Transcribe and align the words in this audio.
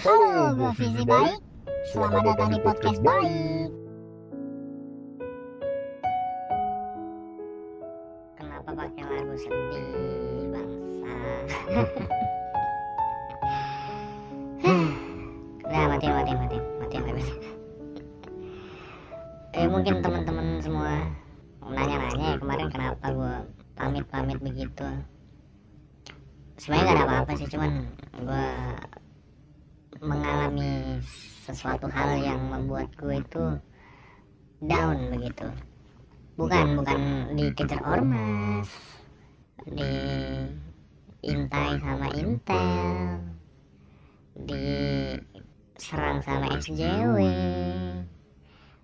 Halo, 0.00 0.56
gue 0.56 0.72
Fizi 0.80 1.04
Baik. 1.04 1.44
Selamat 1.92 2.32
datang 2.32 2.56
di 2.56 2.58
podcast 2.64 3.04
Baik. 3.04 3.68
Kenapa 8.32 8.70
pakai 8.80 9.04
lagu 9.04 9.34
sedih 9.36 10.48
bangsa? 10.48 11.12
Udah 15.68 15.84
matiin 15.92 16.12
matiin 16.16 16.38
matiin 16.48 16.64
matiin 16.80 17.02
matiin. 17.04 17.38
Eh 19.52 19.68
mungkin 19.68 20.00
teman-teman 20.00 20.64
semua 20.64 21.12
nanya-nanya 21.60 22.24
ya 22.24 22.36
kemarin 22.40 22.72
kenapa 22.72 23.04
gue 23.12 23.34
pamit-pamit 23.76 24.40
begitu. 24.40 24.88
Sebenarnya 26.56 26.88
gak 26.88 26.96
ada 26.96 27.04
apa-apa 27.04 27.32
sih 27.36 27.52
cuman 27.52 27.84
gue 28.16 28.46
mengalami 30.00 30.96
sesuatu 31.44 31.84
hal 31.92 32.16
yang 32.24 32.40
membuat 32.48 32.88
gue 32.96 33.20
itu 33.20 33.44
down 34.64 35.12
begitu. 35.12 35.44
Bukan 36.40 36.80
bukan 36.80 37.00
dikejar 37.36 37.84
ormas 37.84 38.72
diintai 39.68 41.76
sama 41.76 42.08
intel 42.16 43.20
diserang 44.40 46.24
sama 46.24 46.56
SJW 46.56 47.16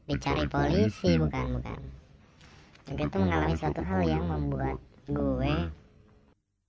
dicari 0.04 0.44
polisi 0.52 1.16
bukan 1.16 1.56
bukan. 1.56 1.80
Itu 2.92 3.16
mengalami 3.16 3.56
suatu 3.56 3.80
hal 3.80 4.04
yang 4.04 4.28
membuat 4.28 4.76
gue 5.08 5.54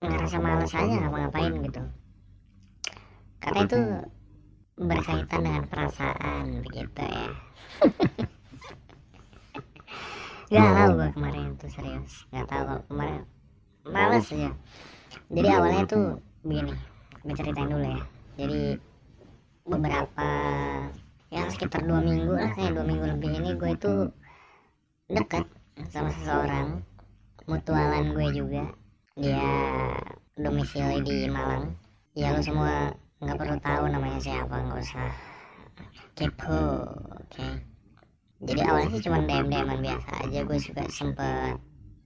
ngerasa 0.08 0.40
males 0.40 0.72
aja 0.72 0.96
ngapa-ngapain 1.04 1.52
gitu. 1.68 1.84
Karena 3.44 3.60
itu 3.68 3.80
berkaitan 4.78 5.42
dengan 5.42 5.64
perasaan 5.66 6.62
begitu 6.62 7.02
ya. 7.02 7.28
Gak 10.54 10.72
tahu 10.80 10.92
gue 10.96 11.10
kemarin 11.12 11.44
itu 11.58 11.68
serius. 11.68 12.14
Gak 12.32 12.48
tahu 12.48 12.64
kalau 12.64 12.84
kemarin. 12.88 13.22
Males 13.88 14.28
aja 14.32 14.52
Jadi 15.32 15.48
awalnya 15.48 15.88
tuh 15.88 16.20
begini 16.44 16.76
Gue 17.24 17.36
ceritain 17.36 17.68
dulu 17.72 17.84
ya. 17.84 18.04
Jadi 18.40 18.80
beberapa 19.68 20.30
Ya 21.28 21.44
sekitar 21.52 21.84
dua 21.84 22.00
minggu 22.00 22.36
lah 22.36 22.52
Kayak 22.56 22.80
dua 22.80 22.86
minggu 22.88 23.06
lebih 23.16 23.32
ini 23.44 23.50
gue 23.60 23.72
itu 23.76 23.94
Deket 25.08 25.48
sama 25.88 26.12
seseorang. 26.12 26.84
Mutualan 27.48 28.12
gue 28.12 28.28
juga. 28.34 28.64
Dia 29.16 29.46
domisili 30.36 31.00
di 31.06 31.18
Malang. 31.32 31.78
Ya 32.18 32.34
lu 32.34 32.42
semua 32.42 32.92
nggak 33.18 33.38
perlu 33.38 33.58
tahu 33.66 33.84
namanya 33.90 34.20
siapa 34.22 34.56
nggak 34.56 34.78
usah. 34.78 35.10
Kepo 36.18 36.62
oke. 37.18 37.26
Okay? 37.34 37.54
jadi 38.38 38.70
awalnya 38.70 38.94
sih 38.94 39.02
cuma 39.10 39.26
dm 39.26 39.50
dman 39.50 39.82
biasa 39.82 40.10
aja 40.30 40.40
gue 40.46 40.58
juga 40.62 40.84
sempet 40.94 41.58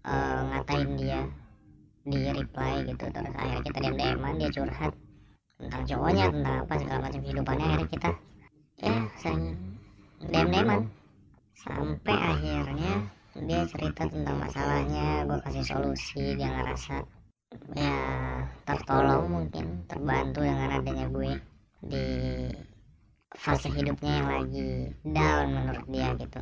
uh, 0.08 0.40
ngatain 0.48 0.90
dia. 0.96 1.22
Di 2.02 2.18
reply 2.34 2.74
gitu 2.88 3.06
terus 3.12 3.34
akhirnya 3.36 3.62
kita 3.68 3.78
dm 3.84 3.96
dman 4.00 4.34
dia 4.40 4.50
curhat 4.56 4.94
tentang 5.60 5.84
cowoknya 5.86 6.26
tentang 6.32 6.56
apa 6.64 6.74
segala 6.80 7.00
macam 7.04 7.20
kehidupannya. 7.20 7.66
Akhirnya 7.68 7.90
kita 7.92 8.10
ya 8.80 8.96
sering 9.20 9.44
dm 10.32 10.48
dman 10.48 10.80
sampai 11.60 12.16
akhirnya 12.18 12.94
dia 13.32 13.62
cerita 13.68 14.04
tentang 14.08 14.38
masalahnya 14.44 15.24
gue 15.24 15.40
kasih 15.44 15.64
solusi 15.64 16.36
dia 16.36 16.52
ngerasa 16.52 17.00
ya 17.76 17.96
tertolong 18.68 19.26
mungkin 19.28 19.86
terbantu 19.90 20.46
dengan 20.46 20.70
adanya 20.78 21.06
gue 21.10 21.32
di 21.82 22.06
fase 23.34 23.72
hidupnya 23.72 24.22
yang 24.22 24.30
lagi 24.30 24.70
down 25.02 25.46
menurut 25.56 25.86
dia 25.90 26.10
gitu. 26.20 26.42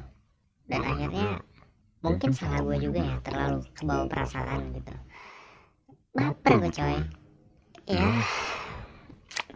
Dan 0.70 0.82
akhirnya 0.86 1.28
mungkin 2.04 2.30
salah 2.32 2.62
gue 2.64 2.78
juga 2.80 3.00
ya 3.04 3.16
terlalu 3.24 3.60
kebawa 3.76 4.06
perasaan 4.08 4.74
gitu. 4.76 4.96
Baper 6.16 6.54
gue 6.60 6.72
coy. 6.72 6.98
Ya 7.90 8.08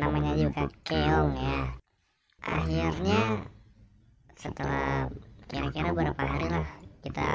namanya 0.02 0.34
juga 0.34 0.66
keong 0.88 1.34
ya. 1.38 1.62
Akhirnya 2.44 3.22
setelah 4.36 5.08
kira-kira 5.48 5.94
beberapa 5.94 6.24
hari 6.26 6.48
lah 6.50 6.68
kita 7.06 7.30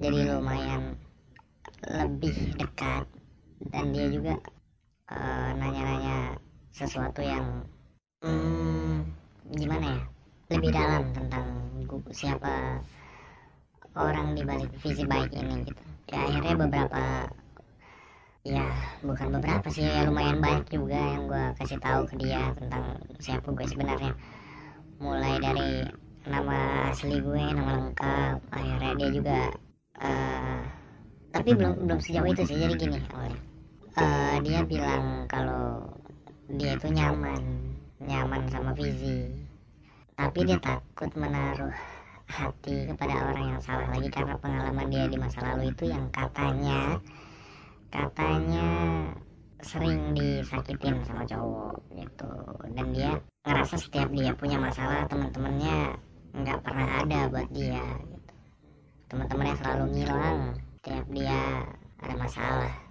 jadi 0.00 0.34
lumayan 0.34 0.98
lebih 1.84 2.56
dekat 2.56 3.06
dan 3.72 3.94
dia 3.94 4.06
juga 4.12 4.34
uh, 5.12 5.50
nanya-nanya 5.56 6.36
sesuatu 6.74 7.22
yang 7.22 7.64
hmm, 8.24 9.06
gimana 9.54 9.86
ya? 9.96 10.02
Lebih 10.52 10.70
dalam 10.76 11.02
tentang 11.16 11.46
siapa 12.10 12.82
orang 13.94 14.34
di 14.34 14.42
balik 14.42 14.70
visi 14.82 15.06
baik 15.06 15.30
ini 15.34 15.66
gitu. 15.66 15.82
Ya 16.10 16.18
akhirnya 16.26 16.54
beberapa 16.58 17.02
ya 18.44 18.66
bukan 19.00 19.28
beberapa 19.40 19.66
sih 19.72 19.88
ya 19.88 20.04
lumayan 20.04 20.38
banyak 20.42 20.68
juga 20.68 21.00
yang 21.00 21.24
gue 21.30 21.44
kasih 21.62 21.80
tahu 21.80 22.04
ke 22.12 22.14
dia 22.20 22.52
tentang 22.58 22.98
siapa 23.22 23.48
gue 23.50 23.66
sebenarnya. 23.66 24.12
Mulai 24.98 25.34
dari 25.42 25.70
nama 26.24 26.90
asli 26.90 27.20
gue 27.20 27.42
nama 27.52 27.72
lengkap 27.88 28.36
akhirnya 28.52 28.92
dia 28.98 29.10
juga 29.10 29.38
uh, 30.00 30.60
tapi 31.34 31.50
belum 31.56 31.88
belum 31.88 31.98
sejauh 31.98 32.28
itu 32.30 32.42
sih. 32.46 32.58
Jadi 32.58 32.74
gini 32.78 32.98
awalnya 33.10 33.53
uh, 33.98 34.36
dia 34.42 34.60
bilang 34.66 35.26
kalau 35.30 35.82
dia 36.50 36.76
itu 36.76 36.88
nyaman 36.92 37.42
nyaman 38.02 38.42
sama 38.50 38.70
Vizi 38.76 39.32
tapi 40.14 40.46
dia 40.46 40.58
takut 40.62 41.10
menaruh 41.18 41.74
hati 42.30 42.88
kepada 42.88 43.14
orang 43.34 43.56
yang 43.56 43.60
salah 43.60 43.88
lagi 43.90 44.08
karena 44.08 44.34
pengalaman 44.38 44.86
dia 44.88 45.04
di 45.10 45.16
masa 45.18 45.38
lalu 45.42 45.70
itu 45.74 45.90
yang 45.90 46.06
katanya 46.14 46.98
katanya 47.90 48.68
sering 49.64 50.12
disakitin 50.12 51.00
sama 51.08 51.24
cowok 51.24 51.80
gitu. 51.96 52.32
Dan 52.76 52.86
dia 52.92 53.10
ngerasa 53.48 53.80
setiap 53.80 54.12
dia 54.12 54.36
punya 54.36 54.60
masalah 54.60 55.08
teman-temannya 55.08 55.96
nggak 56.36 56.60
pernah 56.60 56.88
ada 57.00 57.20
buat 57.32 57.48
dia 57.48 57.80
gitu. 58.04 58.32
Teman-temannya 59.08 59.56
selalu 59.56 59.84
ngilang 59.96 60.40
setiap 60.80 61.04
dia 61.10 61.40
ada 62.04 62.14
masalah 62.20 62.83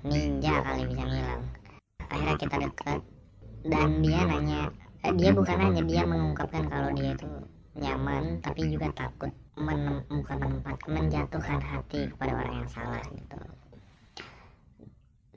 ninja 0.00 0.54
kali 0.64 0.82
bisa 0.88 1.04
ngilang. 1.04 1.44
Akhirnya 2.10 2.36
kita 2.40 2.56
dekat 2.56 3.00
dan 3.68 3.88
dia 4.00 4.20
nanya 4.24 4.60
eh, 5.04 5.12
dia 5.12 5.30
bukan 5.36 5.56
nanya 5.60 5.82
dia 5.84 6.02
mengungkapkan 6.08 6.64
kalau 6.72 6.90
dia 6.96 7.12
itu 7.12 7.28
nyaman 7.76 8.40
tapi 8.40 8.66
juga 8.72 8.88
takut 8.96 9.32
menemukan 9.60 10.38
tempat 10.40 10.76
menjatuhkan 10.88 11.60
hati 11.60 12.08
kepada 12.10 12.32
orang 12.32 12.54
yang 12.64 12.70
salah 12.72 13.02
gitu. 13.12 13.40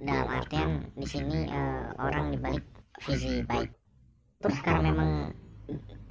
Dalam 0.04 0.28
artian 0.28 0.70
di 0.96 1.08
sini 1.08 1.48
uh, 1.52 1.92
orang 2.00 2.32
dibalik 2.32 2.64
visi 3.04 3.44
baik. 3.44 3.72
Terus 4.44 4.58
karena 4.64 4.92
memang 4.92 5.12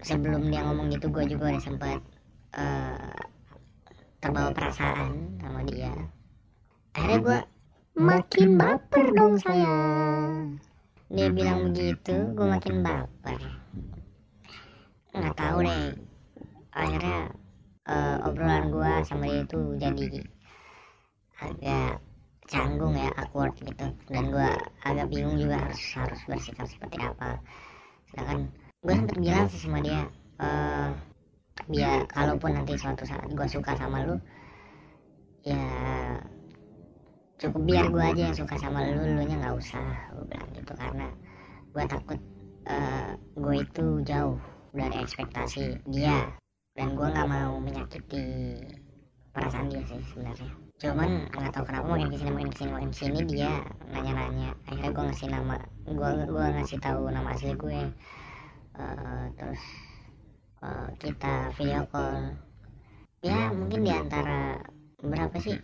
sebelum 0.00 0.48
dia 0.48 0.64
ngomong 0.64 0.88
gitu 0.92 1.08
gue 1.08 1.24
juga 1.28 1.52
udah 1.52 1.62
sempat 1.62 2.00
uh, 2.56 3.20
terbawa 4.22 4.50
perasaan 4.54 5.40
sama 5.40 5.60
dia. 5.68 5.92
Akhirnya 6.92 7.18
gue 7.20 7.38
makin 7.92 8.56
baper 8.56 9.12
dong 9.12 9.36
saya. 9.36 9.76
dia 11.12 11.28
bilang 11.28 11.68
begitu 11.68 12.32
gue 12.32 12.46
makin 12.48 12.80
baper. 12.80 13.40
nggak 15.12 15.36
tahu 15.36 15.58
deh. 15.68 15.92
Akhirnya 16.72 17.36
uh, 17.84 18.24
obrolan 18.24 18.72
gue 18.72 18.92
sama 19.04 19.28
dia 19.28 19.44
itu 19.44 19.60
jadi 19.76 20.08
agak 21.44 22.00
canggung 22.48 22.96
ya 22.96 23.12
awkward 23.20 23.52
gitu. 23.60 23.92
Dan 24.08 24.32
gue 24.32 24.48
agak 24.88 25.12
bingung 25.12 25.36
juga 25.36 25.60
harus 25.60 25.80
harus 26.00 26.20
bersikap 26.24 26.64
seperti 26.64 26.96
apa. 26.96 27.36
Sedangkan 28.08 28.48
gue 28.80 28.94
sempat 28.96 29.18
bilang 29.20 29.46
sih 29.52 29.60
sama 29.60 29.84
dia 29.84 30.08
uh, 30.40 30.96
biar 31.68 32.08
kalaupun 32.08 32.56
nanti 32.56 32.72
suatu 32.80 33.04
saat 33.04 33.28
gue 33.28 33.46
suka 33.52 33.76
sama 33.76 34.08
lu 34.08 34.16
ya 35.44 35.60
cukup 37.42 37.62
biar 37.66 37.86
gue 37.90 38.04
aja 38.06 38.22
yang 38.30 38.36
suka 38.38 38.54
sama 38.54 38.86
lu 38.86 39.02
lu 39.02 39.22
nya 39.26 39.34
nggak 39.34 39.58
usah 39.58 39.82
gue 40.14 40.24
bilang 40.30 40.50
gitu. 40.54 40.72
Karena 40.78 41.06
gue 41.74 41.84
takut 41.90 42.20
uh, 42.70 43.10
gue 43.18 43.54
itu 43.58 43.86
jauh 44.06 44.38
dari 44.70 44.96
ekspektasi 45.02 45.82
dia. 45.90 46.30
Dan 46.78 46.94
gue 46.94 47.04
nggak 47.04 47.28
mau 47.28 47.58
menyakiti 47.58 48.22
perasaan 49.34 49.74
dia 49.74 49.82
sih 49.90 49.98
sebenarnya. 50.14 50.50
Cuman 50.78 51.10
nggak 51.34 51.50
tahu 51.50 51.64
kenapa 51.66 51.86
makin 51.90 52.08
ke 52.14 52.16
sini 52.22 52.30
makin 52.30 52.50
ke 52.54 52.56
sini 52.62 52.70
makin 52.70 52.90
ke 52.94 52.98
sini 53.02 53.18
dia 53.26 53.50
nanya-nanya. 53.90 54.48
Akhirnya 54.70 54.90
gue 54.94 55.04
ngasih 55.10 55.28
nama 55.34 55.56
gue 55.82 56.10
gue 56.30 56.46
ngasih 56.62 56.78
tahu 56.78 57.10
nama 57.10 57.34
asli 57.34 57.54
gue 57.58 57.80
uh, 58.78 59.24
terus 59.34 59.62
uh, 60.62 60.88
kita 61.02 61.50
video 61.58 61.82
call. 61.90 62.38
Ya 63.22 63.50
mungkin 63.50 63.82
di 63.82 63.92
antara 63.94 64.62
berapa 65.02 65.34
sih 65.42 65.58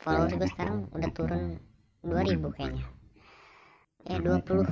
followers 0.00 0.32
gue 0.32 0.48
sekarang 0.48 0.88
udah 0.96 1.10
turun 1.12 1.60
2000 2.00 2.56
kayaknya. 2.56 2.84
Ya 4.08 4.16
20 4.16 4.64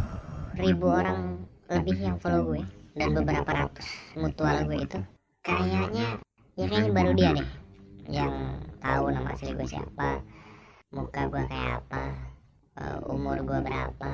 ribu. 0.56 0.86
orang 0.88 1.44
lebih 1.68 1.96
yang 2.00 2.16
follow 2.16 2.48
gue 2.48 2.64
dan 2.96 3.12
beberapa 3.12 3.50
ratus 3.52 3.84
mutual 4.16 4.64
gue 4.64 4.78
itu. 4.80 4.98
Kayaknya 5.44 6.16
ya 6.56 6.64
kayaknya 6.64 6.92
baru 6.96 7.12
dia 7.12 7.30
deh 7.36 7.48
yang 8.08 8.56
tahu 8.80 9.12
nama 9.12 9.36
asli 9.36 9.52
gue 9.52 9.68
siapa 9.68 10.24
muka 10.96 11.28
gue 11.28 11.44
kayak 11.44 11.84
apa 11.84 12.02
uh, 12.80 12.98
umur 13.12 13.36
gue 13.44 13.58
berapa 13.60 14.12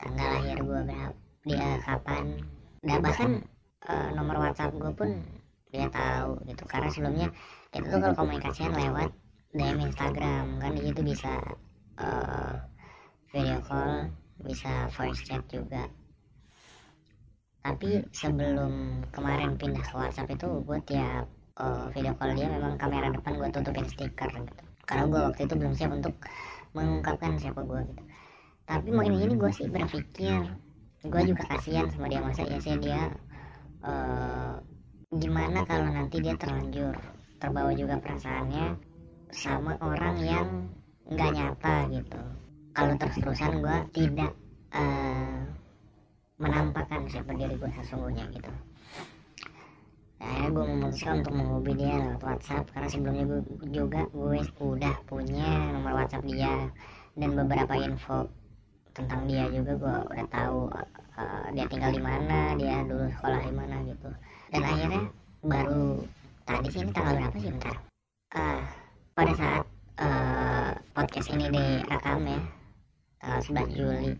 tanggal 0.00 0.28
lahir 0.40 0.58
gue 0.64 0.80
berapa 0.88 1.16
dia 1.44 1.76
kapan. 1.84 2.40
Dan 2.80 2.98
bahkan 3.04 3.30
uh, 3.84 4.08
nomor 4.16 4.40
WhatsApp 4.40 4.72
gue 4.80 4.92
pun 4.96 5.20
dia 5.68 5.92
tahu 5.92 6.40
gitu. 6.48 6.64
Karena 6.64 6.88
sebelumnya 6.88 7.28
kita 7.68 7.92
tuh 7.92 8.00
kalau 8.00 8.16
komunikasian 8.16 8.72
lewat 8.72 9.12
DM 9.50 9.82
Instagram. 9.82 10.62
Kan 10.62 10.78
di 10.78 10.82
situ 10.86 11.00
bisa 11.02 11.32
uh, 11.98 12.54
video 13.34 13.58
call 13.66 14.06
bisa 14.46 14.86
voice 14.94 15.26
chat 15.26 15.42
juga. 15.50 15.90
Tapi 17.60 18.06
sebelum 18.14 19.04
kemarin 19.12 19.58
pindah 19.58 19.84
ke 19.84 19.94
WhatsApp 19.98 20.32
itu 20.32 20.48
gue 20.64 20.78
tiap 20.86 21.26
uh, 21.58 21.90
video 21.90 22.14
call 22.14 22.32
dia 22.38 22.46
memang 22.46 22.78
kamera 22.78 23.10
depan 23.10 23.36
gue 23.36 23.48
tutupin 23.50 23.86
stiker 23.90 24.30
gitu. 24.30 24.64
Karena 24.86 25.04
gue 25.10 25.20
waktu 25.34 25.40
itu 25.44 25.54
belum 25.58 25.74
siap 25.74 25.92
untuk 25.92 26.14
mengungkapkan 26.72 27.36
siapa 27.36 27.60
gue 27.66 27.80
gitu. 27.90 28.02
Tapi 28.70 28.88
makin 28.94 29.18
ini 29.18 29.34
gue 29.34 29.50
sih 29.50 29.66
berpikir 29.66 30.46
gue 31.00 31.22
juga 31.26 31.42
kasihan 31.50 31.90
sama 31.90 32.06
dia. 32.06 32.22
Masa 32.22 32.46
ya 32.46 32.58
sih 32.62 32.78
dia 32.78 33.10
uh, 33.82 34.62
gimana 35.10 35.66
kalau 35.66 35.90
nanti 35.90 36.22
dia 36.22 36.38
terlanjur 36.38 36.94
terbawa 37.42 37.74
juga 37.74 37.98
perasaannya 37.98 38.89
sama 39.30 39.78
orang 39.78 40.16
yang 40.20 40.48
nggak 41.10 41.30
nyata 41.34 41.74
gitu. 41.90 42.22
Kalau 42.70 42.94
terus-terusan 42.94 43.62
gue 43.62 43.78
tidak 43.90 44.32
uh, 44.70 45.42
menampakkan 46.38 47.04
siapa 47.10 47.34
diri 47.34 47.58
gue 47.58 47.70
sesungguhnya 47.82 48.24
gitu. 48.30 48.52
Akhirnya 50.20 50.50
gue 50.52 50.64
memutuskan 50.68 51.24
untuk 51.24 51.34
menghubungi 51.34 51.80
dia 51.80 51.96
lewat 51.96 52.22
WhatsApp 52.22 52.64
karena 52.70 52.88
sebelumnya 52.92 53.24
gue 53.26 53.40
juga 53.72 54.00
gue 54.12 54.38
udah 54.60 54.94
punya 55.08 55.48
nomor 55.74 55.92
WhatsApp 56.04 56.28
dia 56.28 56.68
dan 57.18 57.30
beberapa 57.34 57.74
info 57.74 58.28
tentang 58.94 59.26
dia 59.26 59.48
juga 59.50 59.72
gue 59.80 59.96
udah 60.14 60.26
tahu 60.28 60.58
uh, 61.18 61.44
dia 61.56 61.66
tinggal 61.66 61.90
di 61.90 62.02
mana 62.02 62.54
dia 62.54 62.84
dulu 62.86 63.08
sekolah 63.18 63.40
di 63.42 63.54
mana 63.54 63.76
gitu. 63.88 64.08
Dan 64.54 64.62
akhirnya 64.62 65.02
baru 65.40 66.04
tadi 66.46 66.68
sih 66.70 66.80
ini 66.84 66.90
tanggal 66.92 67.14
berapa 67.16 67.36
sih? 67.40 67.50
Bentar 67.50 67.89
pada 69.20 69.36
saat 69.36 69.64
uh, 70.00 70.72
podcast 70.96 71.28
ini 71.28 71.52
direkam 71.52 72.24
ya. 72.24 72.40
Tanggal 73.20 73.68
11 73.68 73.76
Juli. 73.76 74.10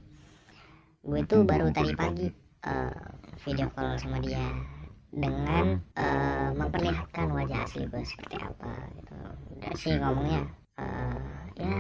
Gue 1.01 1.21
tuh 1.25 1.41
baru 1.41 1.73
tadi 1.73 1.97
pagi 1.97 2.29
uh, 2.69 3.09
video 3.41 3.73
call 3.73 3.97
sama 3.97 4.21
dia 4.21 4.45
dengan 5.09 5.81
uh, 5.97 6.53
memperlihatkan 6.53 7.33
wajah 7.33 7.65
asli 7.65 7.89
gue 7.89 8.05
seperti 8.05 8.45
apa 8.45 8.73
gitu. 9.01 9.17
Udah 9.57 9.73
sih 9.73 9.97
ngomongnya 9.97 10.45
uh, 10.77 11.49
ya 11.57 11.73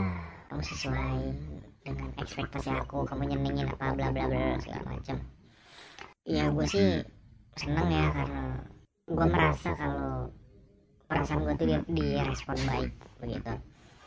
kamu 0.48 0.62
sesuai 0.64 1.20
dengan 1.84 2.08
ekspektasi 2.24 2.72
aku 2.72 3.04
kamu 3.04 3.36
nyenengin 3.36 3.68
apa 3.68 4.00
bla 4.00 4.08
bla 4.16 4.32
bla 4.32 4.56
segala 4.64 4.96
macam 4.96 5.20
ya 6.24 6.48
gue 6.48 6.64
sih 6.64 7.04
seneng 7.60 7.88
ya 7.92 8.08
karena 8.16 8.64
gue 9.12 9.26
merasa 9.28 9.76
kalau 9.76 10.32
perasaan 11.10 11.42
gue 11.42 11.54
tuh 11.58 11.66
di, 11.66 11.74
direspon 11.90 12.58
baik 12.70 12.94
begitu. 13.18 13.52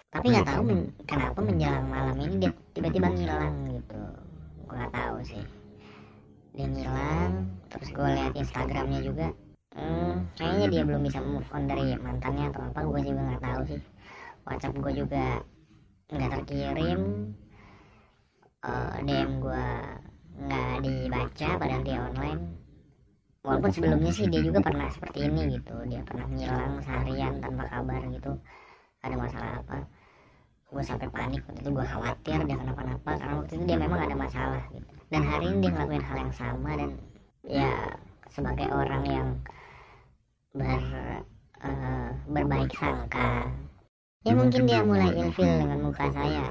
Tapi 0.07 0.25
nggak 0.31 0.47
tahu 0.47 0.61
men, 0.63 0.79
kenapa 1.03 1.39
menjelang 1.43 1.87
malam 1.91 2.15
ini 2.23 2.47
dia 2.47 2.51
tiba-tiba 2.71 3.11
ngilang 3.11 3.55
gitu. 3.75 4.01
Gue 4.63 4.75
nggak 4.79 4.93
tahu 4.95 5.17
sih. 5.27 5.43
Dia 6.55 6.65
ngilang 6.71 7.51
terus 7.67 7.89
gue 7.91 8.07
lihat 8.07 8.33
instagramnya 8.39 8.99
juga. 9.03 9.27
Hmm, 9.75 10.31
kayaknya 10.39 10.67
dia 10.69 10.83
belum 10.87 11.01
bisa 11.03 11.19
move 11.19 11.49
on 11.51 11.67
dari 11.67 11.97
mantannya 11.99 12.53
atau 12.55 12.61
apa 12.71 12.79
gue 12.87 12.99
juga 13.03 13.21
nggak 13.27 13.43
tahu 13.43 13.61
sih. 13.67 13.81
Whatsapp 14.47 14.75
gue 14.79 14.93
juga 14.95 15.25
nggak 16.07 16.29
terkirim. 16.39 17.01
Uh, 18.63 18.95
dm 19.03 19.43
gue 19.43 19.65
nggak 20.39 20.73
dibaca 20.87 21.49
padahal 21.59 21.83
dia 21.83 21.99
online 21.99 22.62
walaupun 23.43 23.69
sebelumnya 23.75 24.11
sih 24.15 24.25
dia 24.31 24.41
juga 24.41 24.63
pernah 24.63 24.87
seperti 24.87 25.27
ini 25.27 25.59
gitu. 25.59 25.75
Dia 25.91 26.01
pernah 26.07 26.25
ngilang 26.31 26.79
seharian 26.79 27.33
tanpa 27.43 27.63
kabar 27.67 28.01
gitu. 28.07 28.31
Ada 29.03 29.15
masalah 29.19 29.51
apa. 29.59 29.77
Gue 30.71 30.83
sampai 30.83 31.07
panik. 31.11 31.43
Waktu 31.45 31.59
itu 31.61 31.69
gue 31.69 31.85
khawatir 31.85 32.39
dia 32.47 32.57
kenapa-napa. 32.57 33.11
Karena 33.19 33.33
waktu 33.43 33.53
itu 33.59 33.63
dia 33.67 33.77
memang 33.77 33.99
ada 33.99 34.15
masalah 34.15 34.63
gitu. 34.71 34.91
Dan 35.11 35.21
hari 35.27 35.45
ini 35.51 35.57
dia 35.61 35.71
ngelakuin 35.75 36.03
hal 36.07 36.17
yang 36.17 36.33
sama 36.33 36.71
dan 36.79 36.89
ya 37.43 37.71
sebagai 38.31 38.67
orang 38.71 39.03
yang 39.05 39.27
ber 40.55 40.81
uh, 41.61 42.09
berbaik 42.29 42.71
sangka 42.77 43.49
ya 44.23 44.31
mungkin 44.31 44.63
dia 44.63 44.79
mulai 44.81 45.11
ilfil 45.11 45.45
dengan 45.45 45.79
muka 45.83 46.07
saya. 46.15 46.47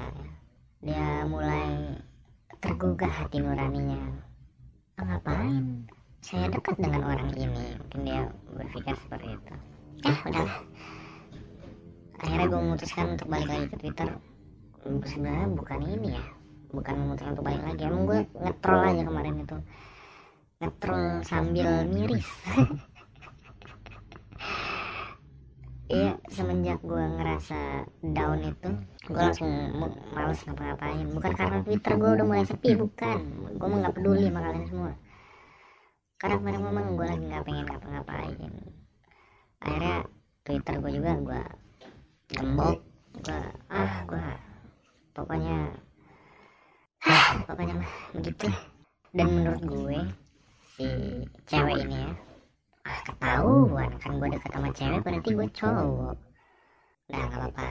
Dia 0.83 1.25
mulai 1.25 1.97
tergugah 2.61 3.09
hati 3.09 3.41
nuraninya. 3.41 4.03
Oh, 5.01 5.05
ngapain 5.09 5.89
saya 6.23 6.47
dekat 6.47 6.79
dengan 6.79 7.03
orang 7.03 7.29
ini. 7.35 7.75
Mungkin 7.75 8.01
dia 8.07 8.21
berpikir 8.55 8.95
seperti 8.95 9.27
itu. 9.35 9.53
Ya 10.07 10.15
udahlah 10.23 10.57
akhirnya 12.23 12.47
gue 12.47 12.61
memutuskan 12.63 13.05
untuk 13.19 13.27
balik 13.27 13.49
lagi 13.51 13.65
ke 13.67 13.75
Twitter. 13.83 14.09
Sebenarnya 14.83 15.47
bukan 15.51 15.79
ini 15.83 16.07
ya. 16.15 16.23
Bukan 16.71 16.93
memutuskan 16.95 17.31
untuk 17.35 17.45
balik 17.45 17.63
lagi. 17.67 17.81
Emang 17.83 18.03
gue 18.07 18.19
ngetrol 18.39 18.79
aja 18.87 19.03
kemarin 19.03 19.35
itu. 19.43 19.57
Ngetrol 20.63 21.03
sambil 21.27 21.69
miris. 21.91 22.27
Iya, 25.93 26.17
semenjak 26.25 26.81
gue 26.81 27.05
ngerasa 27.05 27.85
down 28.01 28.41
itu, 28.41 28.69
gue 29.13 29.19
langsung 29.19 29.51
males 30.15 30.41
ngapa-ngapain. 30.41 31.05
Bukan 31.11 31.31
karena 31.37 31.61
Twitter 31.61 31.93
gue 32.01 32.09
udah 32.17 32.25
mulai 32.25 32.45
sepi, 32.49 32.73
bukan. 32.73 33.19
Gue 33.61 33.67
mau 33.67 33.77
nggak 33.77 34.01
peduli 34.01 34.25
sama 34.25 34.41
kalian 34.41 34.65
semua. 34.73 34.91
Karena 36.23 36.39
kemarin 36.39 36.63
memang 36.63 36.85
gue 36.95 37.03
lagi 37.03 37.25
nggak 37.27 37.43
pengen 37.43 37.65
ngapa-ngapain. 37.67 38.53
Akhirnya 39.59 40.07
Twitter 40.47 40.75
gue 40.79 40.91
juga 40.95 41.11
gue 41.19 41.41
gembok 42.31 42.79
gue 43.27 43.41
ah 43.67 43.93
gue 44.07 44.23
pokoknya 45.11 45.75
ah, 47.03 47.43
pokoknya 47.43 47.75
mah 47.75 47.93
begitu. 48.15 48.47
Dan 49.11 49.27
menurut 49.35 49.63
gue 49.67 49.99
si 50.79 50.87
cewek 51.43 51.91
ini 51.91 52.07
ya 52.07 52.15
ah 52.87 52.99
ketahuan 53.03 53.91
kan 53.99 54.15
gue 54.15 54.29
deket 54.31 54.51
sama 54.55 54.71
cewek 54.71 55.03
berarti 55.03 55.27
gue 55.27 55.47
cowok. 55.51 56.15
Nah 57.11 57.19
nggak 57.19 57.35
apa-apa. 57.35 57.67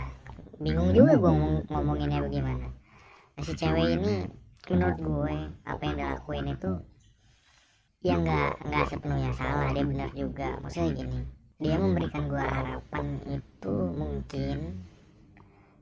Bingung 0.60 0.92
juga 0.92 1.16
gue 1.16 1.30
ngomong 1.32 1.72
ngomonginnya 1.72 2.20
bagaimana. 2.20 2.68
Nah 3.32 3.42
si 3.48 3.56
cewek 3.56 3.96
ini 3.96 4.28
menurut 4.68 4.98
gue 5.00 5.36
apa 5.64 5.80
yang 5.88 5.96
dilakuin 5.96 6.52
itu 6.52 6.91
ya 8.02 8.18
nggak 8.18 8.66
nggak 8.66 8.84
sepenuhnya 8.90 9.30
salah 9.38 9.70
dia 9.70 9.84
benar 9.86 10.10
juga. 10.12 10.58
Maksudnya 10.58 10.90
gini 10.98 11.20
dia 11.62 11.78
memberikan 11.78 12.26
gue 12.26 12.42
harapan 12.42 13.06
itu 13.30 13.74
mungkin 13.94 14.82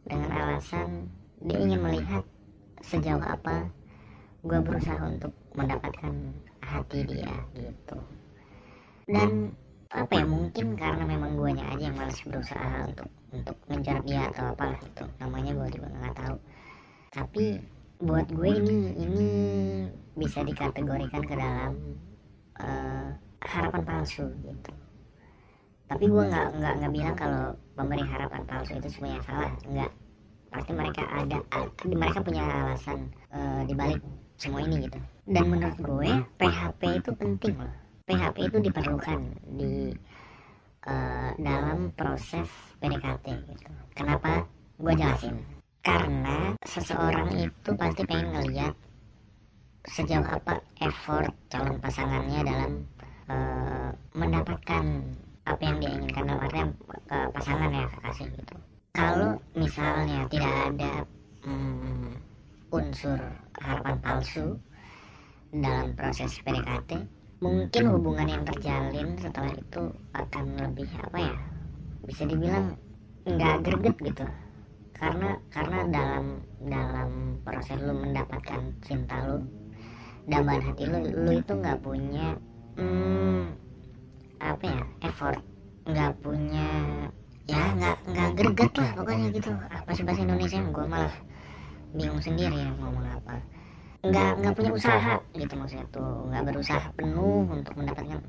dengan 0.05 0.31
alasan 0.31 1.09
dia 1.41 1.57
ingin 1.57 1.81
melihat 1.81 2.25
sejauh 2.85 3.25
apa 3.25 3.73
gue 4.45 4.59
berusaha 4.61 5.01
untuk 5.09 5.33
mendapatkan 5.57 6.13
hati 6.61 7.01
dia 7.09 7.33
gitu. 7.57 7.97
Dan 9.09 9.57
apa 9.91 10.23
ya 10.23 10.25
mungkin 10.29 10.77
karena 10.77 11.03
memang 11.03 11.35
guanya 11.35 11.67
aja 11.73 11.91
yang 11.91 11.97
malas 11.97 12.21
berusaha 12.23 12.87
untuk 12.87 13.09
untuk 13.33 13.57
ngejar 13.67 13.99
dia 14.05 14.29
atau 14.31 14.53
apa 14.53 14.77
itu 14.85 15.05
namanya 15.17 15.57
gue 15.57 15.69
juga 15.81 15.89
nggak 15.89 16.15
tahu. 16.21 16.37
Tapi 17.11 17.45
buat 18.01 18.29
gue 18.29 18.51
ini 18.53 18.79
ini 19.01 19.31
bisa 20.17 20.45
dikategorikan 20.45 21.25
ke 21.25 21.35
dalam 21.37 21.73
uh, 22.61 23.09
harapan 23.45 23.83
palsu. 23.85 24.27
gitu. 24.45 24.73
Tapi 25.91 26.05
gue 26.07 26.23
nggak 26.23 26.49
nggak 26.55 26.75
nggak 26.79 26.93
bilang 26.95 27.17
kalau 27.19 27.45
memberi 27.75 28.05
harapan 28.07 28.43
palsu 28.47 28.79
itu 28.79 28.89
semuanya 28.93 29.21
salah 29.27 29.53
nggak. 29.67 29.93
Pasti 30.51 30.71
mereka 30.75 31.03
ada 31.11 31.39
mereka 31.87 32.19
punya 32.23 32.43
alasan 32.43 33.11
uh, 33.31 33.63
di 33.67 33.75
balik 33.75 34.01
semua 34.39 34.65
ini 34.65 34.89
gitu. 34.89 34.99
Dan 35.31 35.45
menurut 35.51 35.79
gue 35.79 36.11
PHP 36.39 36.83
itu 37.03 37.11
penting 37.15 37.55
loh. 37.59 37.75
PHP 38.07 38.37
itu 38.51 38.59
diperlukan 38.59 39.19
di 39.55 39.95
uh, 40.87 41.31
dalam 41.39 41.93
proses 41.95 42.49
PDKT 42.81 43.27
gitu. 43.47 43.73
Kenapa? 43.95 44.47
Gue 44.81 44.97
jelasin. 44.97 45.39
Karena 45.81 46.53
seseorang 46.65 47.31
itu 47.41 47.71
pasti 47.77 48.03
pengen 48.05 48.37
ngeliat 48.37 48.75
sejauh 49.89 50.27
apa 50.29 50.61
effort 50.85 51.33
calon 51.49 51.81
pasangannya 51.81 52.41
dalam 52.45 52.73
uh, 53.33 53.91
mendapatkan 54.13 54.85
apa 55.49 55.63
yang 55.65 55.77
dia 55.81 55.91
inginkan 55.97 56.25
dalam 56.29 56.41
artian 56.45 56.69
ke 57.09 57.19
pasangan 57.33 57.71
ya 57.73 57.85
kekasih 57.89 58.27
gitu. 58.37 58.57
Kalau 58.93 59.31
misalnya 59.57 60.29
tidak 60.29 60.55
ada 60.69 60.93
hmm, 61.47 62.13
unsur 62.71 63.19
harapan 63.57 63.97
palsu 64.05 64.47
dalam 65.51 65.97
proses 65.97 66.39
PDKT 66.45 66.91
mungkin. 67.41 67.83
hubungan 67.91 68.29
yang 68.29 68.45
terjalin 68.45 69.17
setelah 69.17 69.55
itu 69.57 69.83
akan 70.13 70.45
lebih 70.61 70.89
apa 71.01 71.19
ya 71.19 71.37
bisa 72.05 72.23
dibilang 72.29 72.77
nggak 73.25 73.57
greget 73.65 73.97
gitu. 74.13 74.27
Karena 74.93 75.41
karena 75.49 75.79
dalam 75.89 76.25
dalam 76.61 77.41
proses 77.41 77.81
lu 77.81 77.97
mendapatkan 77.97 78.61
cinta 78.85 79.17
lu 79.25 79.41
dalam 80.31 80.63
hati 80.63 80.87
lu 80.87 80.99
lu 81.03 81.33
itu 81.43 81.53
nggak 81.53 81.79
punya 81.83 82.39
hmm, 82.79 83.51
apa 84.39 84.65
ya 84.65 84.83
effort. 85.11 85.43
Nggak 85.91 86.13
punya 86.23 86.67
ya 87.51 87.63
nggak 87.75 87.97
nggak 88.07 88.31
greget 88.39 88.73
lah 88.79 88.91
pokoknya 88.95 89.27
gitu. 89.35 89.51
Apa 89.51 89.91
sih 89.91 90.07
bahasa 90.07 90.23
Indonesia? 90.23 90.63
Gue 90.71 90.87
malah 90.87 91.15
bingung 91.99 92.23
sendiri 92.23 92.55
ya 92.55 92.71
ngomong 92.79 93.07
apa. 93.11 93.43
Nggak 94.07 94.31
nggak 94.39 94.55
punya 94.55 94.71
usaha 94.71 95.15
gitu 95.35 95.53
maksudnya 95.59 95.87
tuh. 95.91 96.31
Nggak 96.31 96.43
berusaha 96.55 96.87
penuh 96.95 97.51
untuk 97.51 97.75
mendapatkan 97.75 98.21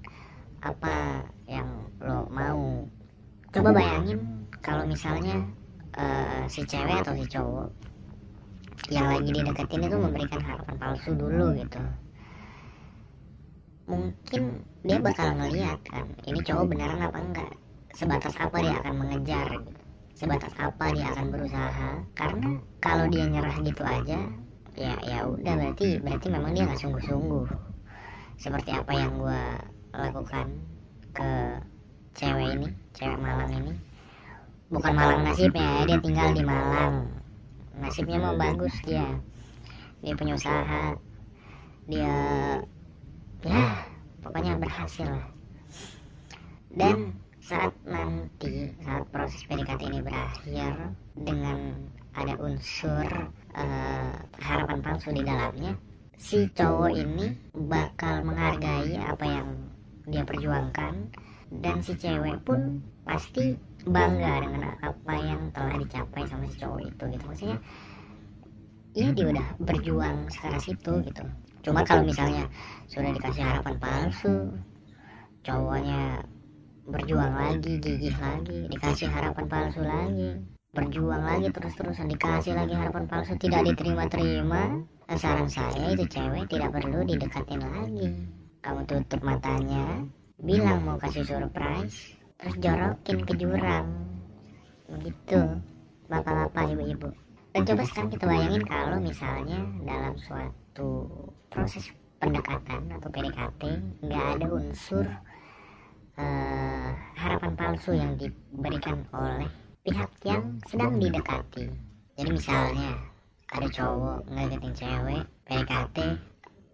apa 0.66 1.22
yang 1.46 1.70
lo 2.02 2.26
mau. 2.34 2.90
Coba. 3.52 3.76
bayangin 3.76 4.48
kalau 4.64 4.88
misalnya 4.88 5.44
eh, 6.00 6.44
si 6.48 6.64
cewek 6.64 7.04
atau 7.04 7.14
si 7.20 7.28
cowok 7.28 7.81
yang 8.90 9.06
lagi 9.14 9.30
dideketin 9.30 9.86
itu 9.86 9.98
memberikan 10.00 10.42
harapan 10.42 10.76
palsu 10.82 11.14
dulu 11.14 11.54
gitu. 11.54 11.82
Mungkin 13.86 14.66
dia 14.82 14.98
bakal 14.98 15.38
ngeliat 15.38 15.78
kan 15.86 16.10
ini 16.26 16.40
cowok 16.42 16.66
beneran 16.74 17.06
apa 17.06 17.20
enggak? 17.22 17.54
Sebatas 17.94 18.34
apa 18.40 18.58
dia 18.64 18.80
akan 18.82 18.96
mengejar? 19.06 19.48
gitu. 19.62 19.82
sebatas 20.16 20.54
apa 20.58 20.94
dia 20.94 21.10
akan 21.14 21.34
berusaha? 21.34 21.90
Karena 22.14 22.62
kalau 22.78 23.10
dia 23.10 23.26
nyerah 23.26 23.58
gitu 23.62 23.82
aja 23.82 24.20
ya 24.72 24.96
ya 25.04 25.28
udah 25.28 25.54
berarti 25.60 26.00
berarti 26.00 26.28
memang 26.32 26.56
dia 26.56 26.66
nggak 26.66 26.82
sungguh-sungguh. 26.82 27.46
Seperti 28.38 28.70
apa 28.74 28.94
yang 28.98 29.18
gue 29.18 29.44
lakukan 29.94 30.48
ke 31.14 31.32
cewek 32.18 32.50
ini 32.58 32.70
cewek 32.98 33.18
Malang 33.18 33.52
ini. 33.54 33.74
Bukan 34.72 34.94
Malang 34.96 35.22
nasibnya 35.26 35.84
dia 35.86 35.98
tinggal 36.00 36.32
di 36.34 36.42
Malang 36.46 37.21
nasibnya 37.80 38.18
mau 38.20 38.36
bagus. 38.36 38.74
dia. 38.84 39.06
Dia 40.02 40.14
punya 40.18 40.36
usaha. 40.36 40.98
dia 41.90 42.14
ya 43.42 43.64
pokoknya 44.22 44.58
berhasil. 44.58 45.10
lah 45.10 45.28
dan 46.72 47.20
saat 47.42 47.74
nanti 47.84 48.72
saat 48.80 49.04
proses 49.12 49.44
PDKT 49.44 49.82
ini 49.92 50.00
berakhir 50.00 50.96
dengan 51.20 51.76
ada 52.16 52.34
unsur 52.40 53.08
eh, 53.56 54.14
harapan 54.40 54.80
palsu 54.80 55.12
di 55.12 55.24
dalamnya 55.26 55.76
si 56.16 56.48
cowok 56.54 56.92
ini 56.96 57.34
bakal 57.52 58.24
menghargai 58.24 58.96
apa 58.96 59.26
yang 59.26 59.50
dia 60.08 60.24
perjuangkan 60.24 61.12
dan 61.52 61.84
si 61.84 61.98
cewek 62.00 62.40
pun 62.48 62.80
pasti 63.04 63.58
bangga 63.88 64.34
dengan 64.46 64.76
apa 64.82 65.14
yang 65.18 65.42
telah 65.54 65.76
dicapai 65.78 66.24
sama 66.30 66.46
si 66.50 66.58
cowok 66.62 66.82
itu 66.86 67.04
gitu. 67.12 67.24
Maksudnya 67.26 67.58
iya 68.98 69.10
dia 69.16 69.26
udah 69.32 69.48
berjuang 69.64 70.18
sekeras 70.30 70.66
itu 70.70 70.94
gitu. 71.06 71.24
Cuma 71.62 71.86
kalau 71.86 72.04
misalnya 72.04 72.50
sudah 72.90 73.12
dikasih 73.14 73.44
harapan 73.46 73.76
palsu 73.78 74.36
cowoknya 75.42 76.22
berjuang 76.86 77.34
lagi 77.34 77.78
gigih 77.82 78.14
lagi 78.18 78.70
dikasih 78.70 79.10
harapan 79.10 79.46
palsu 79.50 79.82
lagi 79.86 80.38
berjuang 80.74 81.24
lagi 81.26 81.48
terus-terusan 81.50 82.10
dikasih 82.10 82.54
lagi 82.58 82.74
harapan 82.74 83.06
palsu 83.10 83.34
tidak 83.38 83.66
diterima-terima 83.70 84.86
Nah, 85.12 85.20
saran 85.20 85.52
saya 85.52 85.92
itu 85.92 86.08
cewek 86.08 86.48
tidak 86.48 86.72
perlu 86.72 87.04
didekatin 87.04 87.60
lagi. 87.60 88.32
Kamu 88.64 88.88
tutup 88.88 89.20
matanya 89.20 90.08
bilang 90.40 90.88
mau 90.88 90.96
kasih 90.96 91.28
surprise 91.28 92.16
terus 92.42 92.58
jorokin 92.58 93.20
ke 93.22 93.34
jurang 93.38 93.88
begitu 94.90 95.40
bapak-bapak 96.10 96.74
ibu-ibu. 96.74 97.10
Dan 97.54 97.62
coba 97.64 97.84
sekarang 97.86 98.12
kita 98.12 98.26
bayangin 98.26 98.64
kalau 98.66 98.98
misalnya 99.00 99.60
dalam 99.86 100.16
suatu 100.18 100.90
proses 101.54 101.94
pendekatan 102.18 102.90
atau 102.92 103.10
PDKT 103.14 103.62
nggak 104.04 104.26
ada 104.36 104.46
unsur 104.50 105.06
eh, 106.18 106.90
harapan 107.16 107.54
palsu 107.56 107.94
yang 107.94 108.18
diberikan 108.18 109.06
oleh 109.14 109.48
pihak 109.86 110.12
yang 110.26 110.58
sedang 110.66 110.98
didekati. 110.98 111.70
Jadi 112.18 112.30
misalnya 112.34 112.98
ada 113.52 113.68
cowok 113.68 114.20
ngedeketin 114.32 114.74
cewek 114.76 115.24
PDKT 115.46 115.98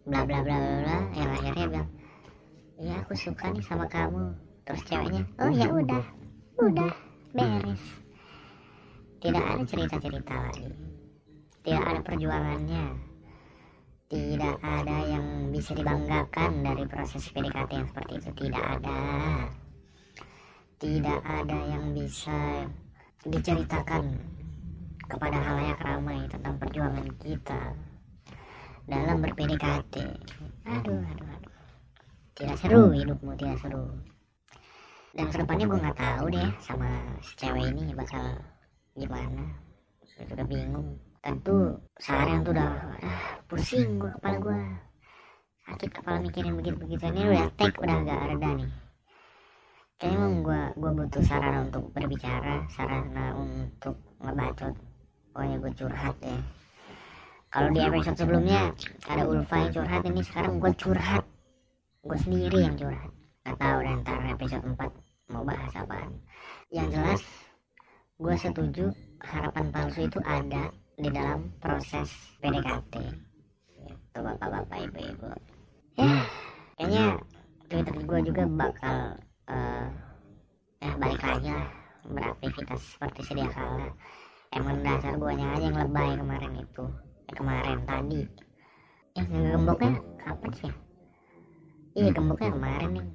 bla 0.08 0.22
bla 0.24 0.40
bla 0.40 0.56
bla 0.56 0.76
bla 0.80 0.98
yang 1.20 1.30
akhirnya 1.36 1.66
bilang 1.68 1.90
iya 2.80 2.94
aku 3.02 3.18
suka 3.18 3.52
nih 3.52 3.66
sama 3.66 3.90
kamu 3.90 4.47
terus 4.68 4.84
ceweknya 4.84 5.24
oh 5.40 5.48
ya 5.48 5.68
udah 5.72 6.04
udah. 6.58 6.92
beres. 7.38 7.84
Tidak 9.18 9.44
ada 9.44 9.64
cerita-cerita 9.66 10.34
lagi. 10.34 10.70
Tidak 11.62 11.84
ada 11.84 12.02
perjuangannya. 12.02 12.86
Tidak 14.08 14.58
ada 14.64 14.98
yang 15.06 15.52
bisa 15.52 15.76
dibanggakan 15.76 16.64
dari 16.64 16.84
proses 16.90 17.28
PDKT 17.30 17.72
yang 17.78 17.88
seperti 17.90 18.14
itu. 18.22 18.30
Tidak 18.46 18.64
ada. 18.64 19.00
Tidak 20.78 21.20
ada 21.26 21.58
yang 21.68 21.94
bisa 21.98 22.66
diceritakan 23.26 24.18
kepada 25.08 25.38
halayak 25.42 25.80
ramai 25.82 26.20
tentang 26.30 26.56
perjuangan 26.62 27.08
kita 27.20 27.74
dalam 28.88 29.20
ber-PDKT 29.20 29.96
aduh 30.64 31.00
aduh 31.00 31.28
aduh. 31.36 31.56
Tidak 32.38 32.56
seru 32.56 32.92
hidupmu 32.96 33.36
tidak 33.36 33.60
seru 33.60 33.84
dan 35.16 35.26
ke 35.32 35.38
depannya 35.40 35.66
gue 35.66 35.80
nggak 35.80 35.98
tahu 35.98 36.26
deh 36.34 36.50
sama 36.60 36.90
si 37.24 37.34
cewek 37.40 37.72
ini 37.72 37.96
bakal 37.96 38.38
gimana. 38.98 39.46
Gue 40.04 40.24
juga 40.28 40.44
bingung. 40.44 40.90
Tentu 41.24 41.76
seharian 42.00 42.44
tuh 42.44 42.54
udah 42.56 42.72
ah, 43.04 43.22
pusing 43.48 44.00
gue 44.00 44.12
kepala 44.20 44.38
gue 44.40 44.60
sakit 45.68 45.90
kepala 46.00 46.24
mikirin 46.24 46.56
begitu 46.56 46.80
begitu 46.80 47.04
ini 47.12 47.22
udah 47.28 47.46
tek 47.60 47.76
udah 47.80 47.96
agak 48.04 48.20
reda 48.32 48.50
nih. 48.62 48.72
Kayaknya 49.98 50.18
emang 50.22 50.34
gue 50.46 50.62
gue 50.78 50.92
butuh 51.04 51.24
sarana 51.26 51.60
untuk 51.68 51.84
berbicara 51.92 52.56
sarana 52.72 53.26
untuk 53.36 53.96
ngebacot. 54.24 54.74
Pokoknya 55.34 55.56
gue 55.60 55.72
curhat 55.76 56.16
ya. 56.22 56.38
Kalau 57.48 57.70
di 57.72 57.80
episode 57.80 58.18
sebelumnya 58.20 58.62
ada 59.10 59.24
Ulfa 59.26 59.56
yang 59.66 59.72
curhat 59.72 60.02
ini 60.06 60.22
sekarang 60.22 60.62
gue 60.62 60.72
curhat. 60.78 61.24
Gue 62.06 62.18
sendiri 62.22 62.64
yang 62.64 62.78
curhat 62.78 63.12
gak 63.48 63.64
tahu 63.64 63.80
ntar 64.04 64.20
episode 64.28 64.66
4 64.76 65.32
mau 65.32 65.40
bahas 65.48 65.72
apaan? 65.72 66.12
Yang 66.68 67.00
jelas 67.00 67.24
gue 68.20 68.36
setuju 68.36 68.86
harapan 69.24 69.72
palsu 69.72 70.04
itu 70.04 70.20
ada 70.28 70.68
di 71.00 71.08
dalam 71.08 71.48
proses 71.64 72.12
PDKT 72.44 73.08
itu 73.88 74.20
bapak-bapak 74.20 74.92
ibu-ibu. 74.92 75.32
Ya 75.96 76.28
kayaknya 76.76 77.24
Twitter 77.72 77.96
gue 78.04 78.20
juga 78.28 78.44
bakal 78.52 79.16
eh 79.48 79.88
ya 80.84 80.92
balik 81.00 81.24
lagi 81.24 81.48
lah 81.48 81.72
beraktivitas 82.04 83.00
seperti 83.00 83.32
sedia 83.32 83.48
kala. 83.48 83.96
Emang 84.52 84.84
dasar 84.84 85.16
guanya 85.16 85.56
aja 85.56 85.72
yang 85.72 85.80
lebay 85.88 86.20
kemarin 86.20 86.52
itu 86.68 86.84
eh, 87.32 87.36
kemarin 87.40 87.80
tadi. 87.88 88.28
Eh 89.16 89.24
gemboknya 89.24 90.04
kapan 90.20 90.52
sih 90.52 90.68
ya? 90.68 90.76
Iya 91.96 92.10
gemboknya 92.12 92.52
kemarin 92.52 92.92
nih 92.92 93.08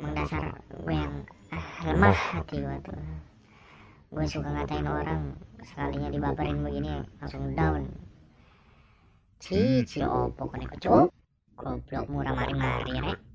emang 0.00 0.16
dasar 0.16 0.56
gue 0.72 0.96
yang 0.96 1.14
ah, 1.52 1.66
lemah 1.84 2.16
hati 2.16 2.56
gue 2.64 2.76
tuh. 2.80 2.96
Gue 4.10 4.24
suka 4.24 4.48
ngatain 4.48 4.88
orang 4.88 5.36
sekalinya 5.60 6.08
dibaperin 6.08 6.64
begini 6.64 7.04
langsung 7.20 7.52
down. 7.52 7.84
Ci 9.44 9.84
ci 9.84 10.00
opo 10.00 10.48
kan 10.48 10.64
ikut 10.64 10.80
goblok 11.60 12.04
murah 12.08 12.32
mari 12.32 12.56
mari 12.56 12.96
rek 12.96 13.29